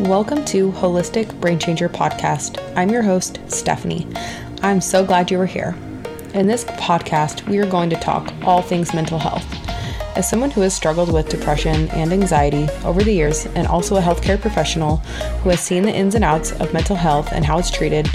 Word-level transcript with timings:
Welcome 0.00 0.44
to 0.46 0.72
Holistic 0.72 1.40
Brain 1.40 1.60
Changer 1.60 1.88
Podcast. 1.88 2.60
I'm 2.74 2.90
your 2.90 3.04
host, 3.04 3.38
Stephanie. 3.46 4.08
I'm 4.60 4.80
so 4.80 5.06
glad 5.06 5.30
you 5.30 5.38
were 5.38 5.46
here. 5.46 5.76
In 6.34 6.48
this 6.48 6.64
podcast, 6.64 7.46
we 7.48 7.58
are 7.58 7.66
going 7.66 7.90
to 7.90 7.96
talk 7.96 8.34
all 8.42 8.60
things 8.60 8.92
mental 8.92 9.20
health. 9.20 9.46
As 10.16 10.28
someone 10.28 10.50
who 10.50 10.62
has 10.62 10.74
struggled 10.74 11.12
with 11.12 11.28
depression 11.28 11.88
and 11.90 12.12
anxiety 12.12 12.66
over 12.84 13.04
the 13.04 13.12
years, 13.12 13.46
and 13.54 13.68
also 13.68 13.96
a 13.96 14.00
healthcare 14.00 14.38
professional 14.38 14.96
who 15.44 15.50
has 15.50 15.60
seen 15.60 15.84
the 15.84 15.94
ins 15.94 16.16
and 16.16 16.24
outs 16.24 16.50
of 16.50 16.72
mental 16.72 16.96
health 16.96 17.30
and 17.30 17.44
how 17.44 17.60
it's 17.60 17.70
treated, 17.70 18.10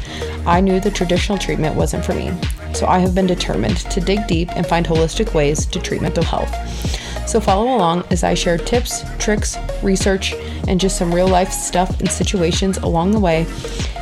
I 0.46 0.60
knew 0.60 0.82
the 0.82 0.92
traditional 0.92 1.38
treatment 1.38 1.78
wasn't 1.78 2.04
for 2.04 2.14
me. 2.14 2.34
So 2.74 2.88
I 2.88 3.00
have 3.00 3.16
been 3.16 3.26
determined 3.26 3.78
to 3.78 4.02
dig 4.02 4.28
deep 4.28 4.50
and 4.52 4.68
find 4.68 4.86
holistic 4.86 5.34
ways 5.34 5.66
to 5.68 5.80
treat 5.80 6.02
mental 6.02 6.26
health. 6.26 6.99
So 7.30 7.40
follow 7.40 7.76
along 7.76 8.06
as 8.10 8.24
I 8.24 8.34
share 8.34 8.58
tips, 8.58 9.04
tricks, 9.20 9.56
research, 9.84 10.34
and 10.68 10.80
just 10.80 10.98
some 10.98 11.14
real 11.14 11.28
life 11.28 11.52
stuff 11.52 12.00
and 12.00 12.10
situations 12.10 12.78
along 12.78 13.12
the 13.12 13.20
way 13.20 13.46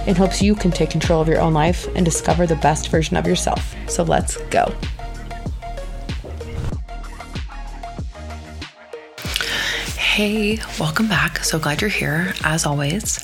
in 0.07 0.15
hopes 0.15 0.41
you 0.41 0.55
can 0.55 0.71
take 0.71 0.91
control 0.91 1.21
of 1.21 1.27
your 1.27 1.41
own 1.41 1.53
life 1.53 1.93
and 1.93 2.05
discover 2.05 2.47
the 2.47 2.55
best 2.55 2.87
version 2.87 3.17
of 3.17 3.27
yourself. 3.27 3.75
So 3.89 4.03
let's 4.03 4.37
go. 4.45 4.73
Hey, 9.97 10.59
welcome 10.79 11.09
back. 11.09 11.43
So 11.43 11.59
glad 11.59 11.81
you're 11.81 11.89
here 11.89 12.33
as 12.45 12.65
always. 12.65 13.19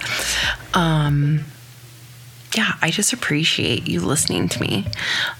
Um 0.74 1.46
yeah, 2.58 2.74
I 2.82 2.92
just 2.92 3.14
appreciate 3.14 3.88
you 3.88 4.02
listening 4.02 4.50
to 4.50 4.60
me. 4.60 4.86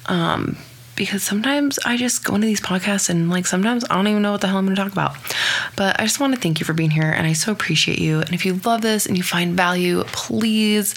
Um 0.06 0.56
because 0.96 1.24
sometimes 1.24 1.80
I 1.86 1.98
just 1.98 2.24
go 2.24 2.36
into 2.36 2.48
these 2.48 2.62
podcasts 2.62 3.10
and 3.10 3.30
like 3.30 3.46
sometimes 3.46 3.84
I 3.90 3.96
don't 3.96 4.08
even 4.08 4.22
know 4.22 4.32
what 4.32 4.42
the 4.42 4.48
hell 4.48 4.58
I'm 4.58 4.66
going 4.66 4.76
to 4.76 4.82
talk 4.82 4.92
about. 4.92 5.16
But 5.76 6.00
I 6.00 6.04
just 6.04 6.20
want 6.20 6.34
to 6.36 6.40
thank 6.40 6.60
you 6.60 6.66
for 6.66 6.74
being 6.74 6.92
here 6.92 7.10
and 7.10 7.26
I 7.26 7.34
so 7.34 7.52
appreciate 7.52 8.00
you. 8.00 8.20
And 8.20 8.34
if 8.34 8.46
you 8.46 8.60
love 8.66 8.82
this 8.82 9.06
and 9.06 9.18
you 9.18 9.24
find 9.24 9.56
value, 9.56 10.04
please 10.08 10.96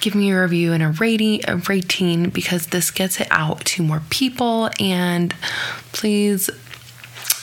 give 0.00 0.14
me 0.14 0.30
a 0.32 0.42
review 0.42 0.72
and 0.72 0.82
a 0.82 0.88
rating, 0.88 1.40
a 1.48 1.56
rating 1.56 2.30
because 2.30 2.66
this 2.68 2.90
gets 2.90 3.20
it 3.20 3.28
out 3.30 3.64
to 3.64 3.82
more 3.82 4.02
people 4.10 4.68
and 4.80 5.34
please 5.92 6.50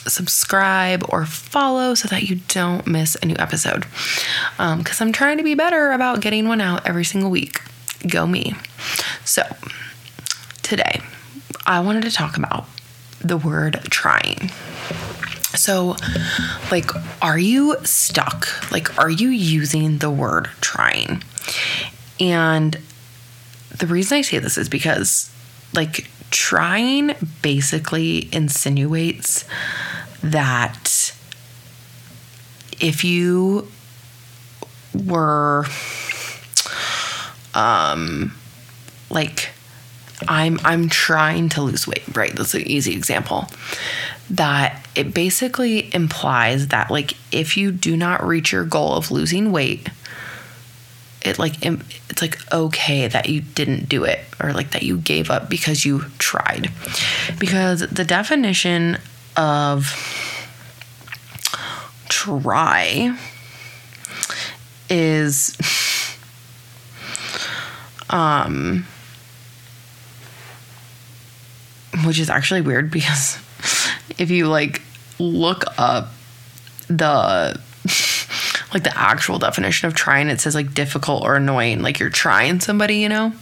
subscribe 0.06 1.04
or 1.08 1.24
follow 1.26 1.94
so 1.94 2.08
that 2.08 2.24
you 2.24 2.40
don't 2.48 2.86
miss 2.86 3.16
a 3.22 3.26
new 3.26 3.36
episode. 3.38 3.86
Because 4.56 5.00
um, 5.00 5.08
I'm 5.08 5.12
trying 5.12 5.38
to 5.38 5.44
be 5.44 5.54
better 5.54 5.92
about 5.92 6.20
getting 6.20 6.48
one 6.48 6.60
out 6.60 6.86
every 6.86 7.04
single 7.04 7.30
week. 7.30 7.60
Go 8.06 8.26
me. 8.26 8.54
So, 9.24 9.42
today, 10.70 11.00
I 11.66 11.80
wanted 11.80 12.04
to 12.04 12.12
talk 12.12 12.36
about 12.36 12.64
the 13.20 13.36
word 13.36 13.80
trying. 13.90 14.50
So, 15.56 15.96
like, 16.70 16.92
are 17.20 17.38
you 17.38 17.76
stuck? 17.82 18.70
Like, 18.70 18.96
are 18.96 19.10
you 19.10 19.30
using 19.30 19.98
the 19.98 20.10
word 20.12 20.48
trying? 20.60 21.24
And 22.20 22.78
the 23.76 23.88
reason 23.88 24.18
I 24.18 24.22
say 24.22 24.38
this 24.38 24.56
is 24.56 24.68
because, 24.68 25.34
like, 25.74 26.08
trying 26.30 27.16
basically 27.42 28.32
insinuates 28.32 29.44
that 30.22 31.12
if 32.80 33.02
you 33.02 33.66
were, 34.94 35.66
um, 37.54 38.36
like, 39.10 39.50
I'm 40.28 40.58
I'm 40.64 40.88
trying 40.88 41.48
to 41.50 41.62
lose 41.62 41.86
weight, 41.86 42.04
right? 42.14 42.34
That's 42.34 42.54
an 42.54 42.62
easy 42.62 42.92
example. 42.92 43.46
That 44.30 44.86
it 44.94 45.12
basically 45.14 45.92
implies 45.94 46.68
that 46.68 46.90
like 46.90 47.14
if 47.32 47.56
you 47.56 47.72
do 47.72 47.96
not 47.96 48.24
reach 48.24 48.52
your 48.52 48.64
goal 48.64 48.94
of 48.94 49.10
losing 49.10 49.52
weight, 49.52 49.88
it 51.22 51.38
like 51.38 51.54
it's 51.64 52.22
like 52.22 52.38
okay 52.52 53.08
that 53.08 53.28
you 53.28 53.40
didn't 53.40 53.88
do 53.88 54.04
it 54.04 54.20
or 54.42 54.52
like 54.52 54.70
that 54.70 54.82
you 54.82 54.98
gave 54.98 55.30
up 55.30 55.48
because 55.48 55.84
you 55.84 56.04
tried. 56.18 56.70
Because 57.38 57.80
the 57.80 58.04
definition 58.04 58.98
of 59.36 59.94
try 62.08 63.16
is 64.88 65.56
um 68.10 68.84
which 72.04 72.18
is 72.18 72.30
actually 72.30 72.60
weird 72.60 72.90
because 72.90 73.36
if 74.18 74.30
you 74.30 74.48
like 74.48 74.82
look 75.18 75.64
up 75.78 76.10
the 76.88 77.60
like 78.74 78.84
the 78.84 78.92
actual 78.94 79.38
definition 79.38 79.88
of 79.88 79.94
trying 79.94 80.28
it 80.28 80.40
says 80.40 80.54
like 80.54 80.74
difficult 80.74 81.24
or 81.24 81.36
annoying 81.36 81.82
like 81.82 81.98
you're 81.98 82.10
trying 82.10 82.60
somebody 82.60 82.96
you 82.96 83.08
know? 83.08 83.32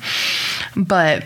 But 0.76 1.24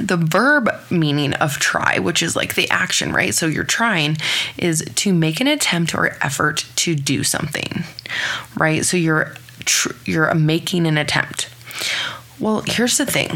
the 0.00 0.16
verb 0.16 0.70
meaning 0.90 1.34
of 1.34 1.58
try 1.58 1.98
which 1.98 2.22
is 2.22 2.34
like 2.34 2.54
the 2.54 2.68
action 2.70 3.12
right? 3.12 3.34
So 3.34 3.46
you're 3.46 3.64
trying 3.64 4.16
is 4.56 4.84
to 4.96 5.12
make 5.12 5.40
an 5.40 5.46
attempt 5.46 5.94
or 5.94 6.16
effort 6.20 6.66
to 6.76 6.94
do 6.94 7.22
something 7.22 7.84
right? 8.56 8.84
So 8.84 8.96
you're 8.96 9.34
tr- 9.64 9.92
you're 10.04 10.32
making 10.34 10.86
an 10.86 10.98
attempt. 10.98 11.48
Well 12.40 12.62
here's 12.66 12.98
the 12.98 13.06
thing 13.06 13.30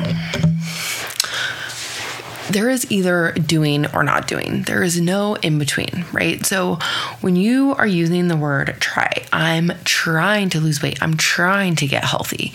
there 2.51 2.71
is 2.71 2.91
either 2.91 3.33
doing 3.33 3.87
or 3.95 4.03
not 4.03 4.29
doing. 4.29 4.63
There 4.63 4.83
is 4.83 5.01
no 5.01 5.35
in 5.37 5.59
between, 5.59 6.05
right? 6.13 6.45
So 6.45 6.79
when 7.21 7.37
you 7.37 7.75
are 7.75 7.87
using 7.87 8.29
the 8.29 8.37
word 8.37 8.75
try, 8.81 9.25
I'm 9.33 9.73
trying 9.85 10.51
to 10.51 10.61
lose 10.61 10.83
weight, 10.83 11.03
I'm 11.03 11.17
trying 11.17 11.77
to 11.77 11.87
get 11.87 12.05
healthy. 12.05 12.53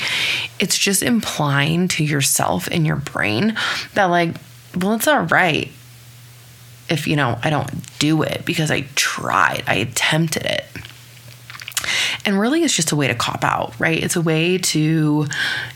It's 0.59 0.77
just 0.77 1.03
implying 1.03 1.87
to 1.89 2.03
yourself 2.03 2.67
and 2.71 2.85
your 2.85 2.95
brain 2.95 3.55
that, 3.93 4.05
like, 4.05 4.35
well, 4.75 4.93
it's 4.93 5.07
all 5.07 5.21
right 5.21 5.69
if, 6.91 7.07
you 7.07 7.15
know, 7.15 7.39
I 7.41 7.49
don't 7.49 7.69
do 7.99 8.21
it 8.21 8.43
because 8.45 8.69
I 8.69 8.81
tried, 8.95 9.63
I 9.65 9.75
attempted 9.75 10.45
it. 10.45 10.65
And 12.25 12.39
really, 12.39 12.63
it's 12.63 12.75
just 12.75 12.91
a 12.91 12.95
way 12.95 13.07
to 13.07 13.15
cop 13.15 13.43
out, 13.43 13.79
right? 13.79 14.01
It's 14.01 14.15
a 14.15 14.21
way 14.21 14.57
to 14.59 15.27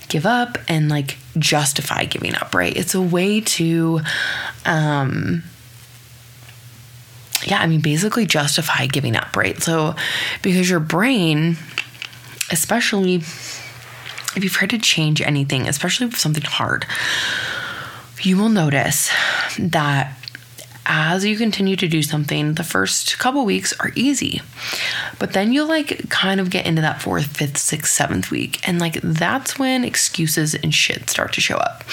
give 0.09 0.25
up 0.25 0.57
and 0.67 0.89
like 0.89 1.17
justify 1.38 2.06
giving 2.06 2.35
up, 2.35 2.53
right? 2.53 2.75
It's 2.75 2.94
a 2.94 3.01
way 3.01 3.41
to, 3.41 4.01
um, 4.66 5.44
yeah, 7.45 7.59
I 7.59 7.67
mean, 7.67 7.81
basically 7.81 8.25
justify 8.25 8.85
giving 8.85 9.16
up, 9.16 9.35
right? 9.35 9.61
So, 9.61 9.95
because 10.44 10.69
your 10.69 10.79
brain, 10.79 11.57
especially 12.51 13.16
if 14.35 14.44
you've 14.44 14.53
tried 14.53 14.72
to 14.72 14.78
change 14.78 15.22
anything, 15.22 15.67
especially 15.67 16.07
with 16.07 16.17
something 16.17 16.44
hard, 16.44 16.85
you 18.22 18.38
will 18.38 18.50
notice 18.50 19.09
that 19.57 20.17
as 20.85 21.25
you 21.25 21.38
continue 21.38 21.75
to 21.75 21.88
do 21.88 22.03
something, 22.03 22.53
the 22.53 22.63
first 22.63 23.17
couple 23.17 23.44
weeks 23.44 23.73
are 23.79 23.91
easy. 23.95 24.41
But 25.17 25.34
then 25.34 25.51
you'll 25.51 25.67
like 25.67 26.04
kind 26.15 26.39
of 26.39 26.49
get 26.49 26.65
into 26.65 26.81
that 26.81 27.01
fourth, 27.01 27.25
fifth, 27.25 27.57
sixth, 27.57 27.93
seventh 27.93 28.31
week. 28.31 28.65
And 28.65 28.79
like 28.79 29.01
that's 29.01 29.59
when 29.59 29.83
excuses 29.83 30.55
and 30.55 30.73
shit 30.73 31.09
start 31.09 31.33
to 31.33 31.41
show 31.41 31.57
up. 31.57 31.83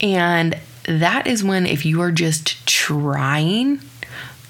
And 0.00 0.58
that 0.84 1.26
is 1.26 1.44
when, 1.44 1.66
if 1.66 1.84
you 1.84 2.00
are 2.00 2.10
just 2.10 2.66
trying, 2.66 3.80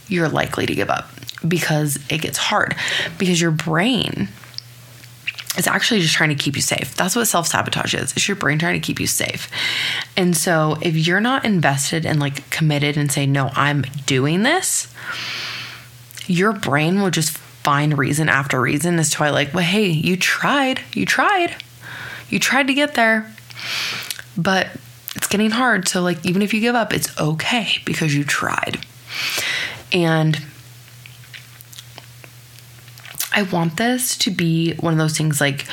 you're 0.06 0.28
likely 0.28 0.65
to 0.65 0.75
give 0.76 0.91
up 0.91 1.10
because 1.47 1.99
it 2.09 2.22
gets 2.22 2.38
hard. 2.38 2.76
Because 3.19 3.41
your 3.41 3.50
brain 3.50 4.28
is 5.59 5.66
actually 5.66 6.00
just 6.00 6.15
trying 6.15 6.28
to 6.28 6.37
keep 6.37 6.54
you 6.54 6.62
safe. 6.62 6.94
That's 6.94 7.16
what 7.16 7.26
self 7.26 7.49
sabotage 7.49 7.94
is. 7.94 8.12
It's 8.12 8.28
your 8.28 8.37
brain 8.37 8.60
trying 8.60 8.81
to 8.81 8.87
keep 8.87 9.00
you 9.00 9.09
safe. 9.09 9.50
And 10.16 10.37
so 10.37 10.78
if 10.82 10.94
you're 10.94 11.20
not 11.20 11.44
invested 11.44 12.06
and 12.06 12.20
like 12.20 12.49
committed 12.50 12.96
and 12.96 13.11
say, 13.11 13.26
no, 13.26 13.50
I'm 13.55 13.82
doing 14.06 14.44
this, 14.44 14.87
your 16.29 16.52
brain 16.52 17.02
will 17.02 17.11
just 17.11 17.40
find 17.62 17.99
reason 17.99 18.29
after 18.29 18.61
reason 18.61 18.99
as 18.99 19.11
to 19.11 19.19
why, 19.19 19.31
like, 19.31 19.53
well, 19.55 19.65
hey, 19.65 19.89
you 19.89 20.17
tried, 20.17 20.81
you 20.95 21.05
tried, 21.05 21.57
you 22.29 22.39
tried 22.39 22.67
to 22.69 22.75
get 22.75 22.95
there, 22.95 23.31
but 24.37 24.69
it's 25.15 25.27
getting 25.27 25.51
hard. 25.51 25.89
So, 25.89 26.03
like, 26.03 26.25
even 26.25 26.43
if 26.43 26.55
you 26.55 26.61
give 26.61 26.75
up, 26.75 26.93
it's 26.93 27.19
okay 27.21 27.69
because 27.85 28.15
you 28.15 28.25
tried. 28.25 28.85
And 29.93 30.41
I 33.33 33.43
want 33.43 33.77
this 33.77 34.17
to 34.19 34.31
be 34.31 34.75
one 34.75 34.93
of 34.93 34.99
those 34.99 35.17
things 35.17 35.41
like 35.41 35.67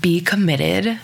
be 0.00 0.20
committed 0.20 0.98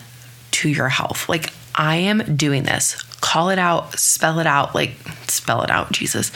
to 0.51 0.69
your 0.69 0.89
health. 0.89 1.27
Like, 1.27 1.51
I 1.73 1.95
am 1.97 2.35
doing 2.35 2.63
this. 2.63 3.01
Call 3.21 3.49
it 3.49 3.59
out, 3.59 3.97
spell 3.97 4.39
it 4.39 4.47
out, 4.47 4.75
like, 4.75 4.91
spell 5.27 5.63
it 5.63 5.71
out, 5.71 5.91
Jesus. 5.91 6.31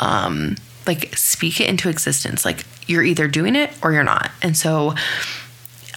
Um, 0.00 0.56
like, 0.86 1.16
speak 1.16 1.60
it 1.60 1.68
into 1.68 1.88
existence. 1.88 2.44
Like, 2.44 2.64
you're 2.86 3.02
either 3.02 3.28
doing 3.28 3.56
it 3.56 3.70
or 3.82 3.92
you're 3.92 4.04
not. 4.04 4.30
And 4.42 4.56
so, 4.56 4.94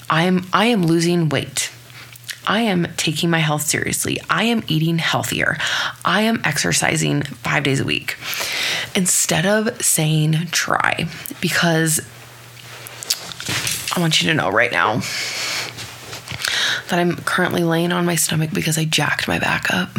I'm 0.10 0.46
I 0.52 0.66
am 0.66 0.86
losing 0.86 1.30
weight. 1.30 1.72
I 2.48 2.62
am 2.62 2.88
taking 2.98 3.30
my 3.30 3.40
health 3.40 3.62
seriously. 3.62 4.20
I 4.30 4.46
am 4.46 4.64
eating 4.68 4.98
healthier. 4.98 5.58
I 6.04 6.22
am 6.22 6.42
exercising 6.44 7.22
5 7.22 7.64
days 7.64 7.80
a 7.80 7.86
week. 7.86 8.18
Instead 8.96 9.46
of 9.46 9.82
saying 9.84 10.34
try 10.52 11.08
because 11.42 12.02
I 13.96 14.00
want 14.00 14.22
you 14.22 14.30
to 14.30 14.34
know 14.34 14.50
right 14.50 14.72
now 14.72 15.02
that 16.90 17.00
I'm 17.00 17.18
currently 17.18 17.64
laying 17.64 17.92
on 17.92 18.06
my 18.06 18.16
stomach 18.16 18.50
because 18.52 18.78
I 18.78 18.86
jacked 18.86 19.28
my 19.28 19.38
back 19.38 19.72
up. 19.72 19.90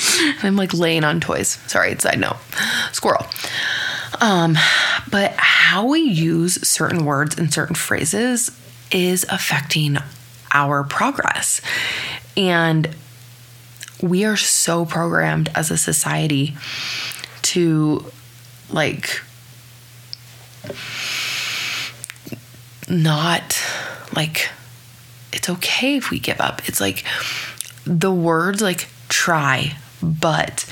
I'm 0.42 0.56
like 0.56 0.74
laying 0.74 1.04
on 1.04 1.20
toys. 1.20 1.58
Sorry, 1.66 1.96
side 1.98 2.20
note. 2.20 2.36
Squirrel. 2.92 3.26
Um, 4.20 4.56
but 5.10 5.32
how 5.36 5.86
we 5.86 6.00
use 6.00 6.66
certain 6.66 7.04
words 7.04 7.38
and 7.38 7.52
certain 7.52 7.74
phrases 7.74 8.50
is 8.90 9.24
affecting 9.28 9.98
our 10.52 10.82
progress. 10.84 11.60
And 12.36 12.94
we 14.02 14.24
are 14.24 14.36
so 14.36 14.84
programmed 14.84 15.50
as 15.54 15.70
a 15.70 15.76
society 15.76 16.56
to 17.42 18.04
like 18.70 19.22
not 22.88 23.62
like 24.14 24.50
it's 25.32 25.48
okay 25.48 25.96
if 25.96 26.10
we 26.10 26.18
give 26.18 26.40
up. 26.40 26.66
It's 26.68 26.80
like 26.80 27.04
the 27.84 28.12
words 28.12 28.60
like 28.60 28.88
try, 29.08 29.76
but, 30.02 30.64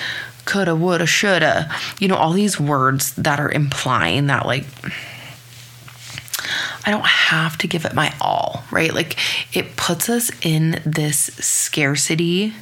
coulda, 0.46 0.74
woulda, 0.74 1.06
shoulda, 1.06 1.70
you 2.00 2.08
know, 2.08 2.16
all 2.16 2.32
these 2.32 2.58
words 2.58 3.12
that 3.16 3.38
are 3.38 3.52
implying 3.52 4.28
that 4.28 4.46
like 4.46 4.64
I 6.86 6.90
don't 6.90 7.06
have 7.06 7.58
to 7.58 7.66
give 7.66 7.84
it 7.84 7.94
my 7.94 8.14
all, 8.20 8.64
right? 8.70 8.94
Like 8.94 9.18
it 9.54 9.76
puts 9.76 10.08
us 10.08 10.30
in 10.42 10.80
this 10.86 11.18
scarcity 11.18 12.54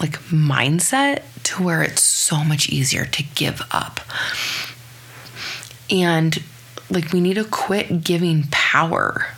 like 0.00 0.18
mindset 0.24 1.22
to 1.44 1.62
where 1.62 1.82
it's 1.82 2.02
so 2.02 2.42
much 2.42 2.68
easier 2.68 3.04
to 3.04 3.22
give 3.22 3.62
up. 3.70 4.00
And 5.88 6.42
like 6.90 7.12
we 7.12 7.20
need 7.20 7.34
to 7.34 7.44
quit 7.44 8.02
giving 8.02 8.44
power 8.50 9.28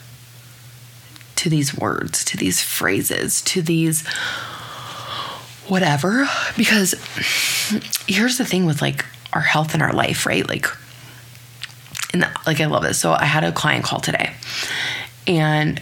to 1.37 1.51
these 1.51 1.77
words, 1.77 2.25
to 2.25 2.37
these 2.37 2.63
phrases, 2.63 3.43
to 3.43 3.61
these 3.61 4.05
whatever. 5.69 6.27
Because 6.57 6.95
here's 8.07 8.39
the 8.39 8.45
thing 8.45 8.67
with 8.67 8.83
like 8.83 9.05
our 9.33 9.41
health 9.41 9.75
and 9.75 9.83
our 9.83 9.93
life, 9.93 10.27
right? 10.27 10.47
Like, 10.49 10.67
and 12.13 12.29
like 12.47 12.61
I 12.61 12.67
love 12.67 12.83
this. 12.83 12.99
So 12.99 13.13
I 13.13 13.25
had 13.25 13.45
a 13.45 13.53
client 13.53 13.85
call 13.85 14.01
today, 14.01 14.35
and 15.27 15.81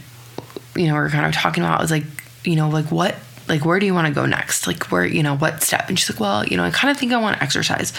you 0.76 0.86
know 0.86 0.94
we 0.94 1.00
are 1.00 1.08
kind 1.08 1.26
of 1.26 1.32
talking 1.32 1.62
about. 1.62 1.78
I 1.78 1.82
was 1.82 1.90
like, 1.90 2.04
you 2.44 2.56
know, 2.56 2.68
like 2.68 2.86
what 2.86 3.16
like 3.48 3.64
where 3.64 3.80
do 3.80 3.86
you 3.86 3.94
want 3.94 4.06
to 4.06 4.12
go 4.12 4.26
next 4.26 4.68
like 4.68 4.92
where 4.92 5.04
you 5.04 5.24
know 5.24 5.36
what 5.36 5.60
step 5.60 5.88
and 5.88 5.98
she's 5.98 6.08
like 6.08 6.20
well 6.20 6.46
you 6.46 6.56
know 6.56 6.62
i 6.62 6.70
kind 6.70 6.88
of 6.88 6.96
think 6.96 7.12
i 7.12 7.16
want 7.16 7.36
to 7.36 7.42
exercise 7.42 7.92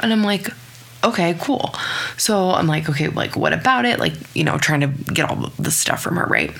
and 0.00 0.12
i'm 0.12 0.24
like 0.24 0.50
okay, 1.04 1.36
cool. 1.40 1.74
So 2.16 2.50
I'm 2.50 2.66
like, 2.66 2.88
okay, 2.88 3.08
like 3.08 3.36
what 3.36 3.52
about 3.52 3.84
it? 3.84 3.98
Like, 3.98 4.14
you 4.34 4.44
know, 4.44 4.58
trying 4.58 4.80
to 4.80 4.88
get 4.88 5.30
all 5.30 5.50
the 5.58 5.70
stuff 5.70 6.02
from 6.02 6.16
her, 6.16 6.26
right? 6.26 6.52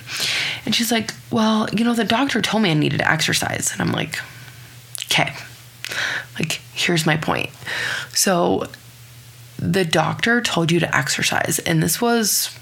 And 0.65 0.75
she's 0.75 0.93
like, 0.93 1.13
well, 1.31 1.69
you 1.73 1.85
know, 1.85 1.95
the 1.95 2.05
doctor 2.05 2.41
told 2.41 2.63
me 2.63 2.71
I 2.71 2.75
needed 2.75 2.99
to 2.99 3.11
exercise. 3.11 3.73
And 3.73 3.81
I'm 3.81 3.93
like, 3.93 4.19
okay, 5.11 5.33
like, 6.39 6.61
here's 6.75 7.07
my 7.07 7.17
point. 7.17 7.51
So 8.11 8.65
the 9.59 9.85
doctor 9.85 10.41
told 10.41 10.71
you 10.71 10.81
to 10.81 10.97
exercise, 10.97 11.59
and 11.61 11.83
this 11.83 12.01
was 12.01 12.57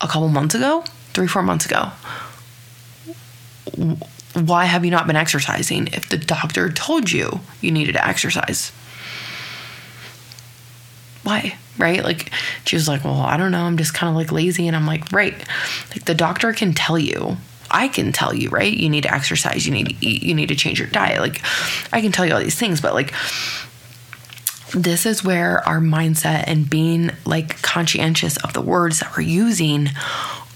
a 0.00 0.06
couple 0.06 0.28
months 0.28 0.54
ago, 0.54 0.84
three, 1.12 1.26
four 1.26 1.42
months 1.42 1.66
ago. 1.66 1.90
Why 4.34 4.64
have 4.64 4.84
you 4.84 4.90
not 4.90 5.06
been 5.06 5.16
exercising 5.16 5.88
if 5.88 6.08
the 6.08 6.16
doctor 6.16 6.70
told 6.70 7.10
you 7.10 7.40
you 7.60 7.70
needed 7.72 7.92
to 7.92 8.06
exercise? 8.06 8.72
why? 11.22 11.56
Right? 11.78 12.02
Like 12.02 12.30
she 12.66 12.76
was 12.76 12.88
like, 12.88 13.04
Well, 13.04 13.20
I 13.20 13.36
don't 13.36 13.52
know. 13.52 13.62
I'm 13.62 13.76
just 13.76 13.94
kind 13.94 14.10
of 14.10 14.16
like 14.16 14.32
lazy. 14.32 14.66
And 14.66 14.76
I'm 14.76 14.86
like, 14.86 15.12
Right. 15.12 15.34
Like 15.90 16.04
the 16.04 16.14
doctor 16.14 16.52
can 16.52 16.72
tell 16.72 16.98
you. 16.98 17.36
I 17.70 17.88
can 17.88 18.12
tell 18.12 18.34
you, 18.34 18.48
right? 18.48 18.72
You 18.72 18.88
need 18.88 19.02
to 19.02 19.14
exercise, 19.14 19.66
you 19.66 19.72
need 19.72 19.88
to 19.88 20.06
eat, 20.06 20.22
you 20.22 20.34
need 20.34 20.48
to 20.48 20.56
change 20.56 20.78
your 20.78 20.88
diet. 20.88 21.20
Like 21.20 21.40
I 21.92 22.00
can 22.00 22.12
tell 22.12 22.26
you 22.26 22.34
all 22.34 22.40
these 22.40 22.58
things, 22.58 22.80
but 22.80 22.94
like 22.94 23.12
this 24.72 25.04
is 25.06 25.24
where 25.24 25.66
our 25.68 25.80
mindset 25.80 26.44
and 26.46 26.68
being 26.70 27.10
like 27.24 27.60
conscientious 27.62 28.36
of 28.38 28.52
the 28.52 28.60
words 28.60 29.00
that 29.00 29.16
we're 29.16 29.22
using 29.22 29.88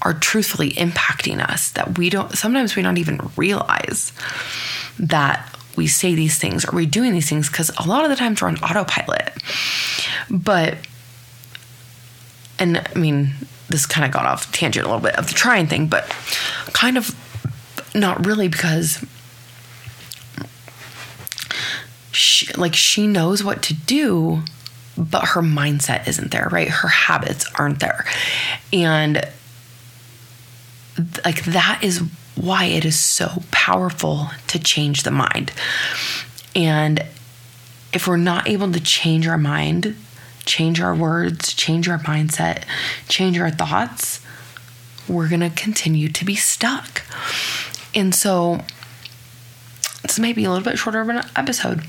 are 0.01 0.13
truthfully 0.13 0.71
impacting 0.71 1.39
us 1.39 1.71
that 1.71 1.97
we 1.97 2.09
don't 2.09 2.31
sometimes 2.37 2.75
we 2.75 2.81
don't 2.81 2.97
even 2.97 3.19
realize 3.35 4.13
that 4.99 5.55
we 5.75 5.87
say 5.87 6.15
these 6.15 6.37
things 6.37 6.65
or 6.65 6.71
we're 6.73 6.85
doing 6.85 7.13
these 7.13 7.29
things 7.29 7.49
because 7.49 7.71
a 7.77 7.87
lot 7.87 8.03
of 8.03 8.09
the 8.09 8.15
times 8.15 8.41
we're 8.41 8.47
on 8.47 8.57
autopilot. 8.57 9.31
But, 10.29 10.77
and 12.59 12.77
I 12.77 12.97
mean, 12.97 13.33
this 13.69 13.85
kind 13.85 14.05
of 14.05 14.11
got 14.11 14.25
off 14.25 14.51
tangent 14.51 14.85
a 14.85 14.89
little 14.89 15.03
bit 15.03 15.17
of 15.17 15.27
the 15.27 15.33
trying 15.33 15.67
thing, 15.67 15.87
but 15.87 16.05
kind 16.75 16.97
of 16.97 17.15
not 17.95 18.25
really 18.25 18.49
because 18.49 19.03
she, 22.11 22.51
like 22.53 22.75
she 22.75 23.07
knows 23.07 23.45
what 23.45 23.63
to 23.63 23.73
do, 23.73 24.41
but 24.97 25.29
her 25.29 25.41
mindset 25.41 26.05
isn't 26.05 26.31
there, 26.31 26.49
right? 26.51 26.67
Her 26.67 26.89
habits 26.89 27.49
aren't 27.57 27.79
there. 27.79 28.05
And 28.73 29.25
like 31.23 31.45
that 31.45 31.79
is 31.81 32.03
why 32.35 32.65
it 32.65 32.83
is 32.83 32.99
so 32.99 33.41
powerful 33.51 34.27
to 34.47 34.59
change 34.59 35.03
the 35.03 35.11
mind. 35.11 35.53
And 36.57 37.05
if 37.93 38.05
we're 38.05 38.17
not 38.17 38.49
able 38.49 38.69
to 38.73 38.81
change 38.81 39.27
our 39.27 39.37
mind, 39.37 39.95
change 40.45 40.81
our 40.81 40.93
words, 40.93 41.53
change 41.53 41.87
our 41.87 41.99
mindset, 41.99 42.63
change 43.07 43.39
our 43.39 43.49
thoughts, 43.49 44.19
we're 45.07 45.29
going 45.29 45.41
to 45.41 45.49
continue 45.49 46.09
to 46.09 46.25
be 46.25 46.35
stuck. 46.35 47.03
And 47.93 48.13
so, 48.13 48.61
this 50.03 50.19
may 50.19 50.33
be 50.33 50.45
a 50.45 50.49
little 50.49 50.63
bit 50.63 50.77
shorter 50.77 51.01
of 51.01 51.09
an 51.09 51.23
episode, 51.35 51.83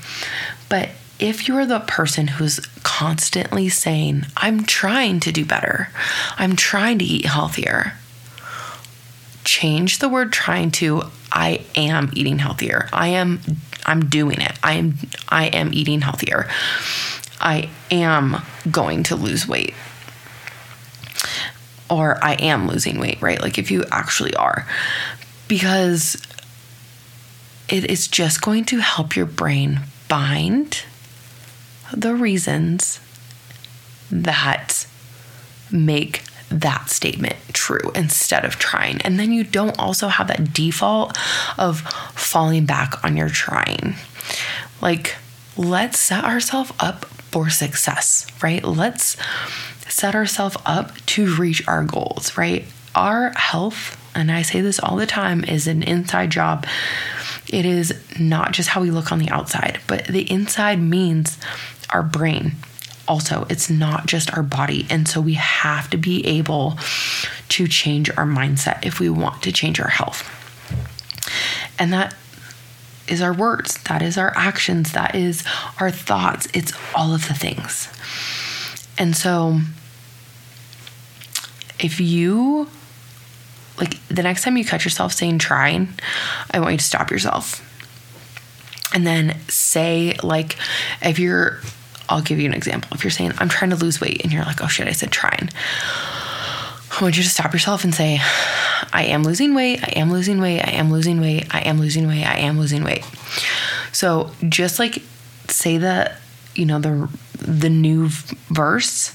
but 0.69 0.89
if 1.19 1.47
you're 1.47 1.65
the 1.65 1.79
person 1.79 2.27
who's 2.27 2.59
constantly 2.83 3.69
saying, 3.69 4.25
I'm 4.37 4.65
trying 4.65 5.19
to 5.21 5.31
do 5.31 5.45
better, 5.45 5.89
I'm 6.37 6.55
trying 6.55 6.99
to 6.99 7.05
eat 7.05 7.25
healthier, 7.25 7.93
change 9.43 9.99
the 9.99 10.09
word 10.09 10.31
trying 10.31 10.71
to 10.71 11.03
I 11.31 11.65
am 11.75 12.11
eating 12.13 12.39
healthier. 12.39 12.89
I 12.93 13.09
am 13.09 13.39
I'm 13.85 14.09
doing 14.09 14.41
it. 14.41 14.57
I 14.63 14.73
am 14.73 14.97
I 15.29 15.45
am 15.47 15.73
eating 15.73 16.01
healthier. 16.01 16.47
I 17.39 17.69
am 17.91 18.41
going 18.69 19.03
to 19.03 19.15
lose 19.15 19.47
weight. 19.47 19.73
Or 21.89 22.23
I 22.23 22.33
am 22.33 22.67
losing 22.67 22.99
weight, 22.99 23.21
right? 23.21 23.41
Like 23.41 23.57
if 23.57 23.71
you 23.71 23.85
actually 23.91 24.35
are. 24.35 24.67
Because 25.47 26.21
it 27.69 27.89
is 27.89 28.07
just 28.07 28.41
going 28.41 28.65
to 28.65 28.79
help 28.79 29.15
your 29.15 29.25
brain 29.25 29.81
find 30.07 30.83
the 31.93 32.13
reasons 32.15 32.99
that 34.11 34.87
make 35.71 36.23
that 36.49 36.89
statement 36.89 37.35
true 37.53 37.91
instead 37.93 38.45
of 38.45 38.57
trying. 38.57 39.01
And 39.01 39.19
then 39.19 39.31
you 39.31 39.43
don't 39.43 39.77
also 39.77 40.07
have 40.07 40.27
that 40.27 40.53
default 40.53 41.17
of 41.57 41.81
falling 42.13 42.65
back 42.65 43.03
on 43.03 43.17
your 43.17 43.29
trying. 43.29 43.95
Like, 44.81 45.15
let's 45.57 45.99
set 45.99 46.23
ourselves 46.23 46.71
up 46.79 47.05
for 47.05 47.49
success, 47.49 48.27
right? 48.41 48.63
Let's 48.63 49.17
set 49.89 50.15
ourselves 50.15 50.57
up 50.65 50.95
to 51.07 51.35
reach 51.35 51.67
our 51.67 51.83
goals, 51.83 52.37
right? 52.37 52.65
Our 52.95 53.31
health, 53.35 53.97
and 54.15 54.31
I 54.31 54.41
say 54.41 54.61
this 54.61 54.79
all 54.79 54.95
the 54.95 55.05
time, 55.05 55.43
is 55.43 55.67
an 55.67 55.83
inside 55.83 56.31
job. 56.31 56.65
It 57.47 57.65
is 57.65 57.93
not 58.19 58.51
just 58.51 58.69
how 58.69 58.81
we 58.81 58.91
look 58.91 59.11
on 59.11 59.19
the 59.19 59.29
outside, 59.29 59.79
but 59.87 60.05
the 60.07 60.29
inside 60.29 60.81
means 60.81 61.37
our 61.89 62.03
brain, 62.03 62.53
also, 63.07 63.45
it's 63.49 63.69
not 63.69 64.05
just 64.05 64.35
our 64.35 64.43
body. 64.43 64.85
And 64.89 65.07
so 65.07 65.21
we 65.21 65.35
have 65.35 65.89
to 65.91 65.97
be 65.97 66.25
able 66.27 66.77
to 67.49 67.67
change 67.67 68.09
our 68.11 68.25
mindset 68.25 68.85
if 68.85 68.99
we 68.99 69.09
want 69.09 69.41
to 69.43 69.51
change 69.51 69.79
our 69.79 69.87
health. 69.87 70.29
And 71.79 71.93
that 71.93 72.13
is 73.07 73.21
our 73.21 73.33
words, 73.33 73.81
that 73.83 74.01
is 74.01 74.17
our 74.17 74.33
actions, 74.35 74.91
that 74.91 75.15
is 75.15 75.45
our 75.79 75.89
thoughts. 75.89 76.47
It's 76.53 76.73
all 76.93 77.15
of 77.15 77.27
the 77.27 77.33
things. 77.33 77.87
And 78.97 79.15
so 79.15 79.61
if 81.79 81.99
you 81.99 82.67
like 83.77 83.95
the 84.07 84.23
next 84.23 84.43
time 84.43 84.57
you 84.57 84.65
catch 84.65 84.85
yourself 84.85 85.13
saying 85.13 85.39
trying, 85.39 85.89
I 86.51 86.59
want 86.59 86.71
you 86.71 86.77
to 86.77 86.83
stop 86.83 87.11
yourself. 87.11 87.63
And 88.93 89.05
then 89.05 89.37
say, 89.49 90.15
like, 90.23 90.55
if 91.01 91.19
you're 91.19 91.59
I'll 92.09 92.21
give 92.21 92.39
you 92.39 92.45
an 92.45 92.53
example. 92.53 92.91
If 92.93 93.03
you're 93.03 93.11
saying, 93.11 93.33
I'm 93.37 93.49
trying 93.49 93.71
to 93.71 93.75
lose 93.75 93.99
weight, 93.99 94.23
and 94.23 94.31
you're 94.31 94.43
like, 94.43 94.63
oh 94.63 94.67
shit, 94.67 94.87
I 94.87 94.93
said 94.93 95.11
trying. 95.11 95.49
I 96.89 97.01
want 97.01 97.17
you 97.17 97.23
to 97.23 97.29
stop 97.29 97.53
yourself 97.53 97.83
and 97.83 97.93
say, 97.93 98.19
I 98.93 99.05
am 99.05 99.23
losing 99.23 99.53
weight, 99.53 99.83
I 99.83 99.99
am 99.99 100.11
losing 100.11 100.39
weight, 100.39 100.61
I 100.61 100.71
am 100.71 100.91
losing 100.91 101.19
weight, 101.19 101.53
I 101.53 101.59
am 101.59 101.79
losing 101.79 102.07
weight, 102.07 102.25
I 102.25 102.37
am 102.39 102.59
losing 102.59 102.83
weight. 102.83 103.05
So 103.91 104.31
just 104.47 104.79
like 104.79 105.03
say 105.47 105.77
the, 105.77 106.11
you 106.55 106.65
know, 106.65 106.79
the 106.79 107.09
the 107.39 107.69
new 107.69 108.07
verse 108.49 109.13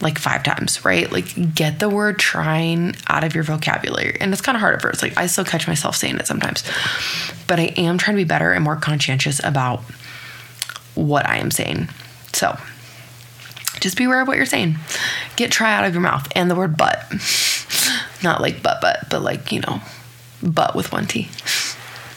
like 0.00 0.18
five 0.18 0.44
times, 0.44 0.84
right? 0.84 1.10
Like 1.10 1.54
get 1.54 1.80
the 1.80 1.88
word 1.88 2.18
trying 2.18 2.94
out 3.08 3.24
of 3.24 3.34
your 3.34 3.44
vocabulary. 3.44 4.16
And 4.20 4.32
it's 4.32 4.42
kind 4.42 4.56
of 4.56 4.60
hard 4.60 4.76
at 4.76 4.82
first. 4.82 5.02
Like 5.02 5.18
I 5.18 5.26
still 5.26 5.44
catch 5.44 5.66
myself 5.66 5.96
saying 5.96 6.16
it 6.16 6.26
sometimes. 6.26 6.62
But 7.46 7.58
I 7.58 7.74
am 7.76 7.98
trying 7.98 8.16
to 8.16 8.22
be 8.22 8.28
better 8.28 8.52
and 8.52 8.62
more 8.62 8.76
conscientious 8.76 9.40
about 9.42 9.80
what 10.94 11.26
I 11.28 11.38
am 11.38 11.50
saying. 11.50 11.88
So 12.32 12.56
just 13.80 13.96
be 13.96 14.04
aware 14.04 14.20
of 14.20 14.28
what 14.28 14.36
you're 14.36 14.46
saying. 14.46 14.76
Get 15.36 15.50
try 15.50 15.74
out 15.74 15.84
of 15.84 15.94
your 15.94 16.02
mouth 16.02 16.28
and 16.36 16.50
the 16.50 16.54
word 16.54 16.76
but. 16.76 17.02
Not 18.22 18.40
like 18.40 18.62
but 18.62 18.80
but, 18.80 19.08
but 19.10 19.22
like, 19.22 19.50
you 19.50 19.60
know, 19.60 19.80
but 20.42 20.76
with 20.76 20.92
one 20.92 21.06
T. 21.06 21.28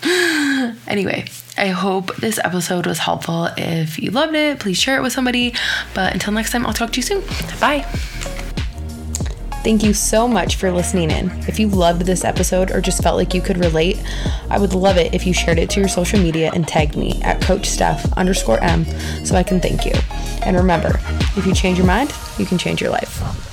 anyway, 0.88 1.25
I 1.62 1.68
hope 1.68 2.15
this 2.15 2.39
episode 2.44 2.88
was 2.88 2.98
helpful. 2.98 3.48
If 3.56 4.00
you 4.00 4.10
loved 4.10 4.34
it, 4.34 4.60
please 4.60 4.80
share 4.80 4.98
it 4.98 5.03
with 5.03 5.13
somebody. 5.13 5.53
But 5.94 6.12
until 6.12 6.34
next 6.34 6.50
time, 6.51 6.65
I'll 6.65 6.74
talk 6.74 6.91
to 6.94 6.98
you 6.98 7.03
soon. 7.03 7.22
Bye. 7.60 7.84
Thank 9.63 9.84
you 9.84 9.94
so 9.94 10.27
much 10.27 10.56
for 10.56 10.72
listening 10.72 11.12
in. 11.12 11.30
If 11.48 11.60
you 11.60 11.68
loved 11.68 12.01
this 12.01 12.25
episode 12.25 12.72
or 12.72 12.82
just 12.82 13.03
felt 13.03 13.15
like 13.15 13.36
you 13.36 13.44
could 13.44 13.60
relate, 13.60 14.03
I 14.50 14.58
would 14.58 14.74
love 14.74 14.98
it 14.98 15.13
if 15.13 15.27
you 15.27 15.36
shared 15.36 15.60
it 15.60 15.70
to 15.72 15.80
your 15.80 15.88
social 15.88 16.20
media 16.20 16.50
and 16.51 16.68
tagged 16.68 16.98
me 16.98 17.22
at 17.22 17.39
Coach 17.44 17.70
Steph 17.70 18.12
underscore 18.13 18.60
M 18.63 18.86
so 19.24 19.36
I 19.36 19.44
can 19.44 19.62
thank 19.62 19.86
you. 19.86 19.94
And 20.44 20.58
remember, 20.58 21.00
if 21.38 21.46
you 21.46 21.53
change 21.53 21.77
your 21.77 21.86
mind, 21.86 22.12
you 22.39 22.48
can 22.48 22.58
change 22.58 22.82
your 22.82 22.89
life. 22.89 23.50